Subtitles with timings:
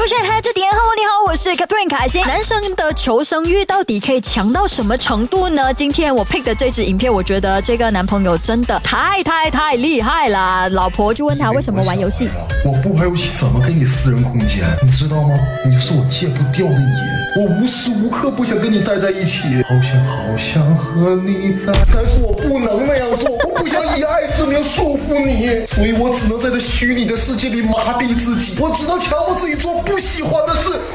[0.00, 0.20] 凭什么？
[0.20, 2.22] 勾选嗨这点，Hello，你好，我是 Catherine 卡欣。
[2.22, 5.74] 男生的求生欲到底可以强到什么程度呢？
[5.74, 10.70] 今天我 pick 的这支影片，我觉得这个男朋友真的太太太厉害了。
[10.70, 12.30] 老婆就问他为什么玩游戏，
[12.64, 14.64] 我不玩游戏怎么给你私人空间？
[14.82, 15.38] 你知道吗？
[15.68, 16.96] 你是我戒不掉的瘾，
[17.36, 29.74] 我无时无刻不想跟你待在一起，好想好想和你在，但是我不能那样做，我不想以爱之名束缚你，所以我只能在这虚拟的世界里麻痹自己，我只能强迫自己做，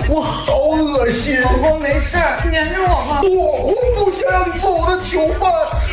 [0.07, 1.41] 我好恶心。
[1.41, 2.17] 老公没事，
[2.51, 3.21] 粘着我吧。
[3.23, 5.51] 我我不想让你做我的囚犯，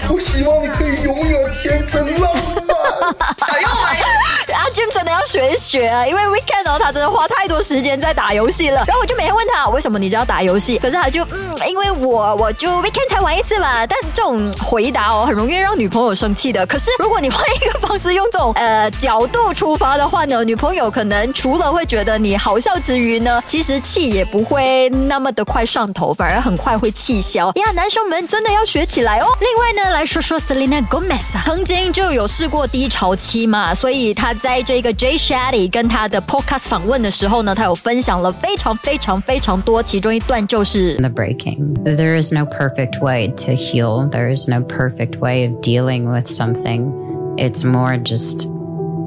[0.08, 2.76] 我希望你可以永远天真浪漫。
[3.48, 4.54] 哎呦！
[4.54, 8.82] 阿俊真的要学学啊，因为 Weekend 哦，他真的花太多时间在打游戏了。
[8.88, 13.86] 然后我就每天问他为什么你就要打游戏，可是他就嗯，因为我我就 Weekend 才玩一次嘛。
[13.86, 16.66] 但这种回答哦，很容易让女朋友生气的。
[16.66, 27.52] 可是如果你换一个方式，用这种呃角度出发的话呢，女朋友可能除了会觉得你好笑之余呢，其实气也不会那么的快上头，反而很快会气消。
[27.54, 29.26] 呀，男生们真的要学起来哦。
[29.38, 40.97] 另外呢，来说说 Selena Gomez 啊，曾经就有试过低潮期嘛，所以他在这个 J Jay Shetty 跟他的 Podcast 访问的时候呢，他有分享了非常非常非常多，其中一段就是。
[40.97, 41.73] the breaking.
[41.83, 44.09] There is no perfect way to heal.
[44.09, 46.91] There is no perfect way of dealing with something.
[47.37, 48.47] It's more just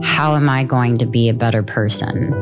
[0.03, 2.33] how am I going to be a better person?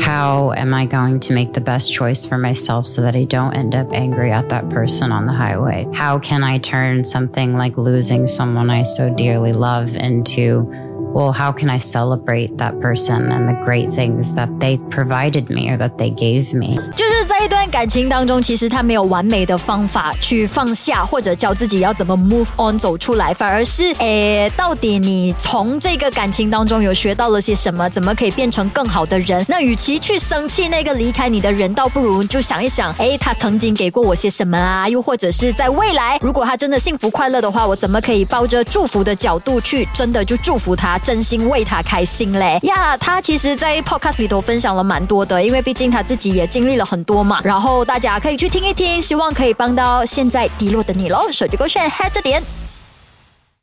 [0.00, 3.54] How am I going to make the best choice for myself so that I don't
[3.54, 5.86] end up angry at that person on the highway?
[5.92, 10.72] How can I turn something like losing someone I so dearly love into
[11.13, 15.69] well, how can I celebrate that person and the great things that they provided me
[15.69, 16.75] or that they gave me?
[16.95, 27.87] 就是在一段感情当中，其实他没有完美的方法去放下，或者教自己要怎么 move on 走出来，反而是诶，到底你从这个感情当中有学到了些什么？
[27.89, 29.45] 怎么可以变成更好的人？
[29.47, 34.89] 那与其去生气那个离开你的人，倒不如就想一想，诶，他曾经给过我些什么啊？
[34.89, 42.57] 又或者是在未来，如果他真的幸福快乐的话，我怎么可以抱着祝福的角度去真的就祝福他，真心为他开心嘞？
[42.63, 47.41] 呀，他其实，在 podcast 里头分享了蛮多的，因为毕竟他自己也经历了很多嘛。
[47.43, 51.29] 然后大家可以去听一听，希望可以帮到现在低落的你喽。
[51.29, 52.62] 手机勾选 h 这点。